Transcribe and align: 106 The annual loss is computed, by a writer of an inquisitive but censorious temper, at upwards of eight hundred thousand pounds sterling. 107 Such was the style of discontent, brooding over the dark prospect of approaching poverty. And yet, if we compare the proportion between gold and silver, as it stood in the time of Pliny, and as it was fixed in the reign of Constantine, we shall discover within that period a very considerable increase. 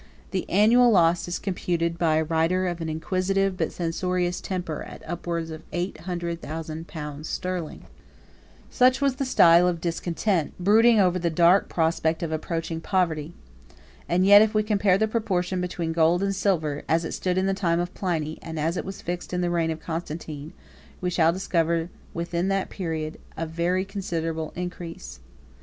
106 0.31 0.31
The 0.31 0.49
annual 0.51 0.89
loss 0.89 1.27
is 1.27 1.37
computed, 1.37 1.99
by 1.99 2.15
a 2.15 2.23
writer 2.23 2.65
of 2.65 2.81
an 2.81 2.89
inquisitive 2.89 3.55
but 3.55 3.71
censorious 3.71 4.41
temper, 4.41 4.81
at 4.81 5.07
upwards 5.07 5.51
of 5.51 5.61
eight 5.71 5.95
hundred 5.99 6.41
thousand 6.41 6.87
pounds 6.87 7.29
sterling. 7.29 7.81
107 7.81 7.87
Such 8.71 8.99
was 8.99 9.17
the 9.17 9.25
style 9.25 9.67
of 9.67 9.79
discontent, 9.79 10.53
brooding 10.59 10.99
over 10.99 11.19
the 11.19 11.29
dark 11.29 11.69
prospect 11.69 12.23
of 12.23 12.31
approaching 12.31 12.81
poverty. 12.81 13.33
And 14.09 14.25
yet, 14.25 14.41
if 14.41 14.55
we 14.55 14.63
compare 14.63 14.97
the 14.97 15.07
proportion 15.07 15.61
between 15.61 15.93
gold 15.93 16.23
and 16.23 16.35
silver, 16.35 16.81
as 16.89 17.05
it 17.05 17.11
stood 17.13 17.37
in 17.37 17.45
the 17.45 17.53
time 17.53 17.79
of 17.79 17.93
Pliny, 17.93 18.39
and 18.41 18.59
as 18.59 18.77
it 18.77 18.85
was 18.85 19.03
fixed 19.03 19.33
in 19.33 19.41
the 19.41 19.51
reign 19.51 19.69
of 19.69 19.79
Constantine, 19.79 20.53
we 20.99 21.11
shall 21.11 21.31
discover 21.31 21.91
within 22.11 22.47
that 22.47 22.71
period 22.71 23.19
a 23.37 23.45
very 23.45 23.85
considerable 23.85 24.51
increase. 24.55 25.19